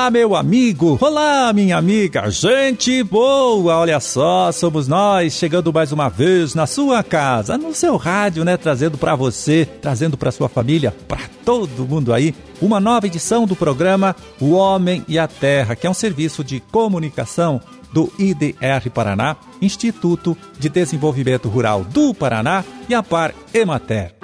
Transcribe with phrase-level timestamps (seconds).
[0.00, 0.96] Olá, meu amigo!
[0.98, 2.30] Olá, minha amiga!
[2.30, 3.76] Gente boa!
[3.76, 8.56] Olha só, somos nós chegando mais uma vez na sua casa, no seu rádio, né?
[8.56, 13.54] Trazendo para você, trazendo para sua família, para todo mundo aí, uma nova edição do
[13.54, 17.60] programa O Homem e a Terra, que é um serviço de comunicação
[17.92, 24.14] do IDR Paraná, Instituto de Desenvolvimento Rural do Paraná e a Par Emater.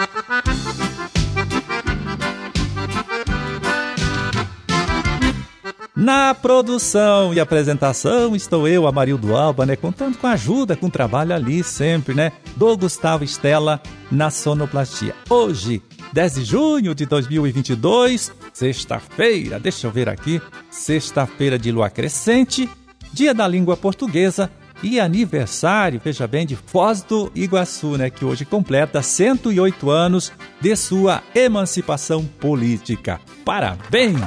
[5.96, 9.76] Na produção e apresentação estou eu, Amarildo Alba, né?
[9.76, 12.32] Contando com a ajuda, com o trabalho ali sempre, né?
[12.54, 13.80] Do Gustavo Estela
[14.12, 15.14] na sonoplastia.
[15.30, 15.82] Hoje,
[16.12, 20.38] 10 de junho de 2022, sexta-feira, deixa eu ver aqui,
[20.70, 22.68] sexta-feira de lua crescente,
[23.10, 24.50] dia da língua portuguesa
[24.82, 28.10] e aniversário, veja bem, de Foz do Iguaçu, né?
[28.10, 33.18] Que hoje completa 108 anos de sua emancipação política.
[33.46, 34.20] Parabéns!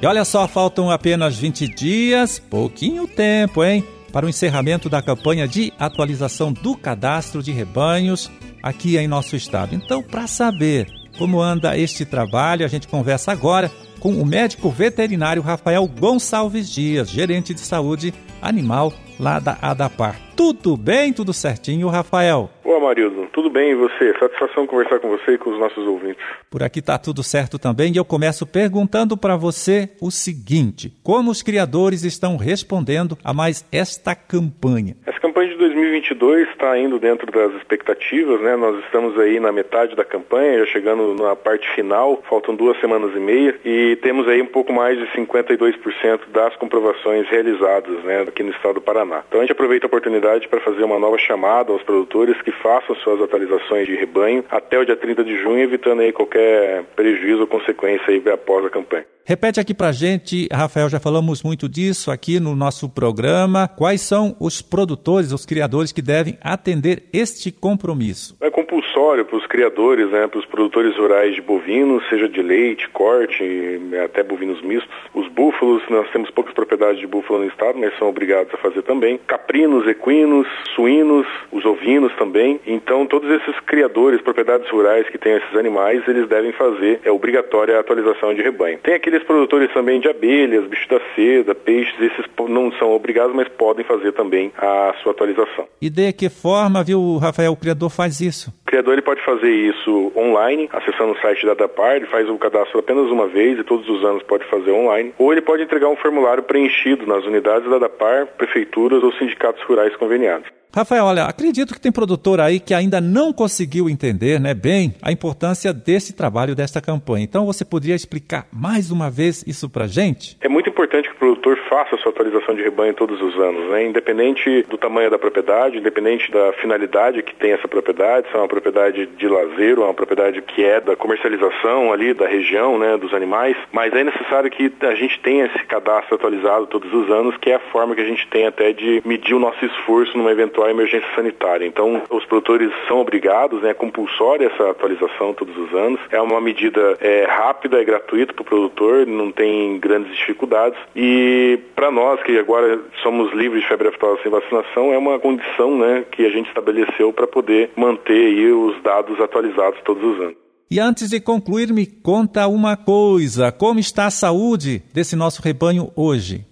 [0.00, 3.84] E olha só, faltam apenas 20 dias, pouquinho tempo, hein?
[4.12, 8.30] Para o encerramento da campanha de atualização do cadastro de rebanhos
[8.62, 9.74] aqui em nosso estado.
[9.74, 10.86] Então, para saber
[11.18, 17.10] como anda este trabalho, a gente conversa agora com o médico veterinário Rafael Gonçalves Dias,
[17.10, 20.27] gerente de saúde animal lá da ADAPAR.
[20.38, 22.48] Tudo bem, tudo certinho, Rafael?
[22.62, 24.14] Ô, Marildo, tudo bem e você?
[24.20, 26.22] Satisfação conversar com você e com os nossos ouvintes.
[26.48, 31.30] Por aqui tá tudo certo também e eu começo perguntando para você o seguinte: como
[31.32, 34.96] os criadores estão respondendo a mais esta campanha?
[35.04, 38.54] Essa campanha de 2022 está indo dentro das expectativas, né?
[38.54, 43.10] Nós estamos aí na metade da campanha, já chegando na parte final, faltam duas semanas
[43.16, 48.42] e meia e temos aí um pouco mais de 52% das comprovações realizadas, né, aqui
[48.42, 49.24] no estado do Paraná.
[49.26, 52.94] Então a gente aproveita a oportunidade para fazer uma nova chamada aos produtores que façam
[52.96, 57.46] suas atualizações de rebanho até o dia 30 de junho, evitando aí qualquer prejuízo ou
[57.46, 59.06] consequência aí após a campanha.
[59.24, 63.68] Repete aqui pra gente, Rafael, já falamos muito disso aqui no nosso programa.
[63.68, 68.36] Quais são os produtores, os criadores que devem atender este compromisso?
[68.40, 72.88] É compulsório para os criadores, né, para os produtores rurais de bovinos, seja de leite,
[72.90, 74.88] corte, até bovinos mistos.
[75.14, 78.82] Os búfalos, nós temos poucas propriedades de búfalo no estado, mas são obrigados a fazer
[78.82, 79.18] também.
[79.26, 82.60] Caprinos, equinos, suínos, os ovinos também.
[82.66, 87.76] Então, todos esses criadores, propriedades rurais que têm esses animais, eles devem fazer, é obrigatória
[87.76, 88.78] a atualização de rebanho.
[88.78, 93.34] Tem aquele aqueles produtores também de abelhas, bicho da seda, peixes, esses não são obrigados,
[93.34, 95.66] mas podem fazer também a sua atualização.
[95.80, 98.52] E de que forma, viu, Rafael, o criador faz isso?
[98.68, 102.36] O criador ele pode fazer isso online, acessando o site da DAPAR, ele faz o
[102.36, 105.88] cadastro apenas uma vez e todos os anos pode fazer online, ou ele pode entregar
[105.88, 110.50] um formulário preenchido nas unidades da DAPAR, prefeituras ou sindicatos rurais conveniados.
[110.74, 115.10] Rafael, olha, acredito que tem produtor aí que ainda não conseguiu entender né, bem a
[115.10, 117.24] importância desse trabalho, desta campanha.
[117.24, 120.36] Então você poderia explicar mais uma vez isso para gente?
[120.42, 123.70] É muito importante que o produtor faça a sua atualização de rebanho todos os anos,
[123.70, 123.86] né?
[123.86, 128.46] independente do tamanho da propriedade, independente da finalidade que tem essa propriedade, se é uma
[128.60, 133.56] propriedade de lazer uma propriedade que é da comercialização ali da região, né, dos animais,
[133.72, 137.54] mas é necessário que a gente tenha esse cadastro atualizado todos os anos, que é
[137.56, 141.08] a forma que a gente tem até de medir o nosso esforço numa eventual emergência
[141.14, 141.66] sanitária.
[141.66, 146.00] Então, os produtores são obrigados, né, é compulsória essa atualização todos os anos.
[146.10, 150.78] É uma medida é, rápida, é gratuita para o produtor, não tem grandes dificuldades.
[150.96, 155.76] E para nós que agora somos livres de febre aftosa sem vacinação, é uma condição,
[155.76, 160.36] né, que a gente estabeleceu para poder manter aí os dados atualizados todos os anos.
[160.70, 165.90] E antes de concluir, me conta uma coisa: como está a saúde desse nosso rebanho
[165.96, 166.44] hoje?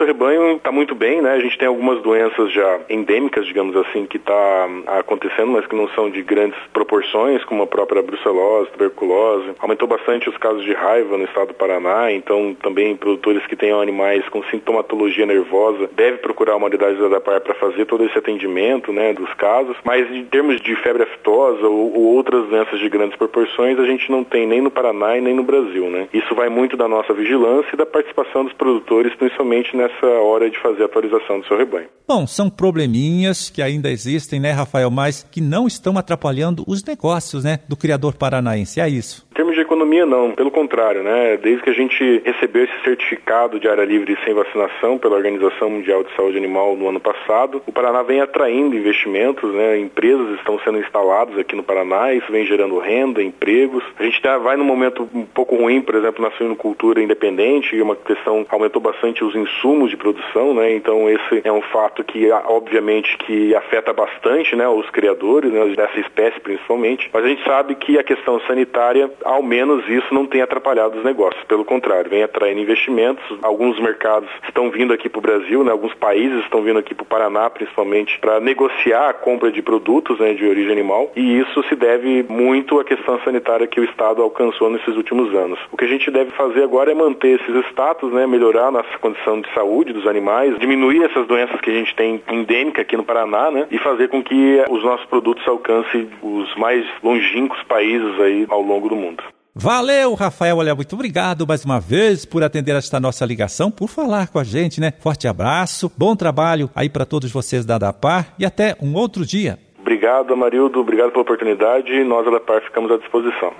[0.00, 1.32] Nosso rebanho está muito bem, né?
[1.32, 4.66] A gente tem algumas doenças já endêmicas, digamos assim, que está
[4.98, 9.50] acontecendo, mas que não são de grandes proporções, como a própria brucelose, tuberculose.
[9.58, 13.78] Aumentou bastante os casos de raiva no estado do Paraná, então também produtores que tenham
[13.78, 18.94] animais com sintomatologia nervosa devem procurar uma unidade da DAPAR para fazer todo esse atendimento,
[18.94, 19.76] né, dos casos.
[19.84, 24.10] Mas em termos de febre aftosa ou, ou outras doenças de grandes proporções, a gente
[24.10, 26.08] não tem nem no Paraná e nem no Brasil, né?
[26.10, 30.58] Isso vai muito da nossa vigilância e da participação dos produtores, principalmente nessa hora de
[30.60, 31.88] fazer a atualização do seu rebanho.
[32.06, 37.44] Bom, são probleminhas que ainda existem, né, Rafael, mas que não estão atrapalhando os negócios,
[37.44, 38.80] né, do criador paranaense.
[38.80, 39.26] É isso.
[39.40, 40.32] Termos de economia, não.
[40.32, 41.38] Pelo contrário, né?
[41.38, 46.04] Desde que a gente recebeu esse certificado de área livre sem vacinação pela Organização Mundial
[46.04, 49.78] de Saúde Animal no ano passado, o Paraná vem atraindo investimentos, né?
[49.78, 53.82] Empresas estão sendo instaladas aqui no Paraná, isso vem gerando renda, empregos.
[53.98, 57.80] A gente tá, vai num momento um pouco ruim, por exemplo, na suinocultura independente, e
[57.80, 60.74] uma questão aumentou bastante os insumos de produção, né?
[60.74, 65.98] Então esse é um fato que obviamente que afeta bastante, né, os criadores né, dessa
[65.98, 67.08] espécie principalmente.
[67.10, 71.04] Mas a gente sabe que a questão sanitária ao menos isso não tem atrapalhado os
[71.04, 71.42] negócios.
[71.44, 73.24] Pelo contrário, vem atraindo investimentos.
[73.42, 75.70] Alguns mercados estão vindo aqui para o Brasil, né?
[75.70, 80.18] alguns países estão vindo aqui para o Paraná, principalmente, para negociar a compra de produtos
[80.18, 81.12] né, de origem animal.
[81.14, 85.58] E isso se deve muito à questão sanitária que o Estado alcançou nesses últimos anos.
[85.70, 89.40] O que a gente deve fazer agora é manter esses status, né, melhorar nossa condição
[89.40, 93.50] de saúde dos animais, diminuir essas doenças que a gente tem endêmica aqui no Paraná,
[93.50, 98.60] né, e fazer com que os nossos produtos alcancem os mais longínquos países aí ao
[98.60, 99.19] longo do mundo.
[99.54, 100.58] Valeu, Rafael.
[100.58, 104.44] Olha, muito obrigado mais uma vez por atender esta nossa ligação, por falar com a
[104.44, 104.92] gente, né?
[105.00, 109.58] Forte abraço, bom trabalho aí para todos vocês da ADAPAR e até um outro dia.
[109.80, 110.80] Obrigado, Amarildo.
[110.80, 112.04] Obrigado pela oportunidade.
[112.04, 113.52] Nós, da ADAPAR, ficamos à disposição.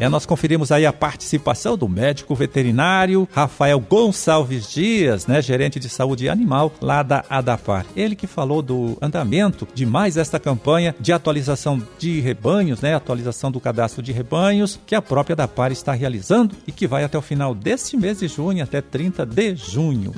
[0.00, 5.88] É, nós conferimos aí a participação do médico veterinário Rafael Gonçalves Dias, né, gerente de
[5.88, 7.84] saúde animal lá da ADAPAR.
[7.96, 13.50] Ele que falou do andamento de mais esta campanha de atualização de rebanhos, né, atualização
[13.50, 17.22] do cadastro de rebanhos que a própria ADAPAR está realizando e que vai até o
[17.22, 20.12] final deste mês de junho, até 30 de junho.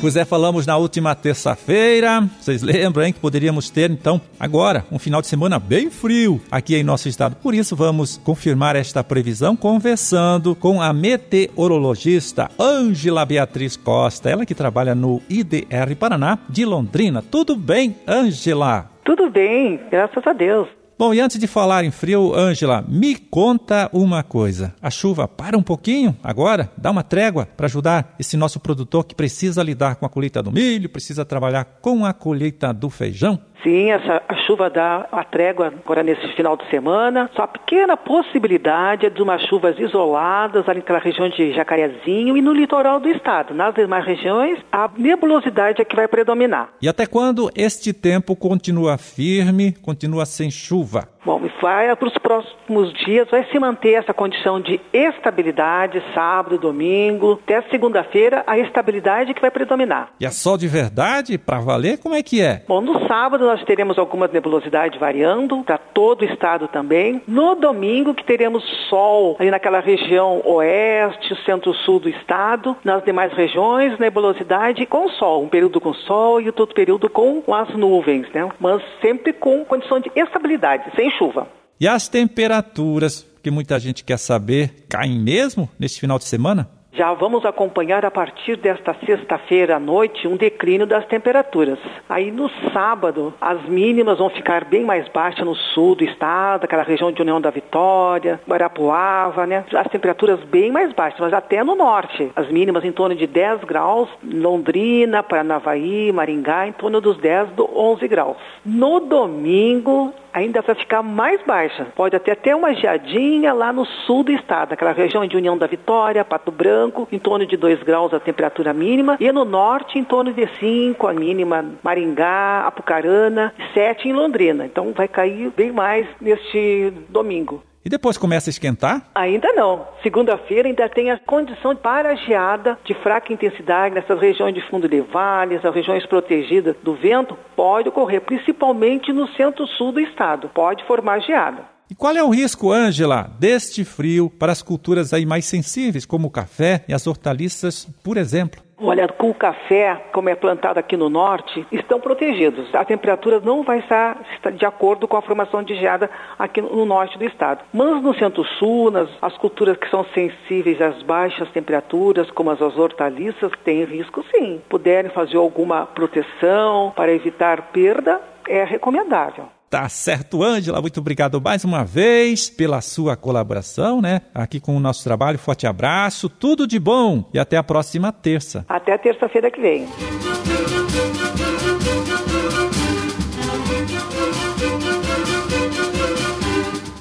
[0.00, 2.22] Pois é, falamos na última terça-feira.
[2.40, 6.76] Vocês lembram, hein, que poderíamos ter, então, agora, um final de semana bem frio aqui
[6.76, 7.34] em nosso estado.
[7.34, 14.54] Por isso, vamos confirmar esta previsão conversando com a meteorologista Ângela Beatriz Costa, ela que
[14.54, 17.20] trabalha no IDR Paraná de Londrina.
[17.20, 18.88] Tudo bem, Ângela?
[19.04, 20.77] Tudo bem, graças a Deus.
[20.98, 24.74] Bom, e antes de falar em frio, Ângela, me conta uma coisa.
[24.82, 26.72] A chuva para um pouquinho agora?
[26.76, 30.50] Dá uma trégua para ajudar esse nosso produtor que precisa lidar com a colheita do
[30.50, 33.38] milho, precisa trabalhar com a colheita do feijão?
[33.62, 37.28] Sim, essa, a chuva dá a trégua agora nesse final de semana.
[37.34, 42.42] Só a pequena possibilidade é de umas chuvas isoladas ali naquela região de Jacarezinho e
[42.42, 43.52] no litoral do estado.
[43.54, 46.70] Nas demais regiões, a nebulosidade é que vai predominar.
[46.80, 50.87] E até quando este tempo continua firme, continua sem chuva?
[51.24, 57.38] Bom, vai para os próximos dias, vai se manter essa condição de estabilidade, sábado, domingo,
[57.42, 60.10] até segunda-feira, a estabilidade que vai predominar.
[60.20, 62.62] E é sol de verdade, para valer, como é que é?
[62.66, 67.22] Bom, no sábado nós teremos algumas nebulosidades variando, para todo o estado também.
[67.26, 72.76] No domingo que teremos sol ali naquela região oeste, centro-sul do estado.
[72.84, 77.68] Nas demais regiões, nebulosidade com sol, um período com sol e outro período com as
[77.74, 78.48] nuvens, né?
[78.58, 81.48] Mas sempre com condição de estabilidade, sem chuva.
[81.80, 86.68] E as temperaturas, que muita gente quer saber, caem mesmo neste final de semana?
[86.98, 91.78] Já vamos acompanhar a partir desta sexta-feira à noite um declínio das temperaturas.
[92.08, 96.82] Aí no sábado, as mínimas vão ficar bem mais baixas no sul do estado, aquela
[96.82, 99.64] região de União da Vitória, Guarapuava, né?
[99.72, 102.32] As temperaturas bem mais baixas, mas até no norte.
[102.34, 108.08] As mínimas em torno de 10 graus, Londrina, Paranavaí, Maringá, em torno dos 10, 11
[108.08, 108.36] graus.
[108.66, 111.86] No domingo, ainda vai ficar mais baixa.
[111.94, 115.66] Pode até ter uma geadinha lá no sul do estado, aquela região de União da
[115.66, 120.04] Vitória, Pato Branco, em torno de 2 graus a temperatura mínima, e no norte em
[120.04, 124.66] torno de 5 a mínima, Maringá, Apucarana, 7 em Londrina.
[124.66, 127.62] Então vai cair bem mais neste domingo.
[127.88, 129.00] E depois começa a esquentar?
[129.14, 129.88] Ainda não.
[130.02, 135.00] Segunda-feira ainda tem a condição para geada de fraca intensidade nessas regiões de fundo de
[135.00, 140.50] vales, as regiões protegidas do vento, pode ocorrer, principalmente no centro-sul do estado.
[140.50, 141.77] Pode formar geada.
[141.90, 146.28] E qual é o risco, Ângela, deste frio para as culturas aí mais sensíveis, como
[146.28, 148.62] o café e as hortaliças, por exemplo?
[148.80, 152.72] Olha, com o café, como é plantado aqui no norte, estão protegidos.
[152.74, 154.22] A temperatura não vai estar
[154.54, 157.64] de acordo com a formação de geada aqui no norte do estado.
[157.72, 163.50] Mas no centro-sul, nas as culturas que são sensíveis às baixas temperaturas, como as hortaliças,
[163.64, 164.60] tem risco sim.
[164.68, 169.57] Puderem fazer alguma proteção para evitar perda, é recomendável.
[169.70, 170.80] Tá certo, Ângela.
[170.80, 174.22] Muito obrigado mais uma vez pela sua colaboração, né?
[174.34, 175.38] Aqui com o nosso trabalho.
[175.38, 178.64] Forte abraço, tudo de bom e até a próxima terça.
[178.68, 179.86] Até terça-feira que vem.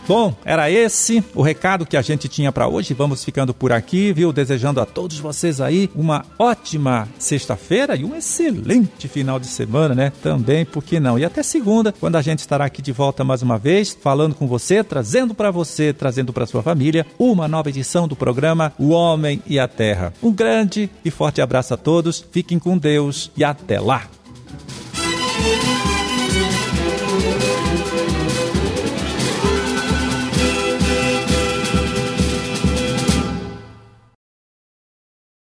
[0.08, 2.94] Bom, era esse o recado que a gente tinha para hoje.
[2.94, 4.32] Vamos ficando por aqui, viu?
[4.32, 10.14] Desejando a todos vocês aí uma ótima sexta-feira e um excelente final de semana, né?
[10.24, 11.20] Também, por que não?
[11.20, 14.48] E até segunda, quando a gente estará aqui de volta mais uma vez, falando com
[14.48, 19.42] você, trazendo para você, trazendo para sua família uma nova edição do programa O Homem
[19.46, 20.14] e a Terra.
[20.24, 22.26] Um grande e forte abraço a todos.
[22.32, 24.08] Fiquem com Deus e até lá.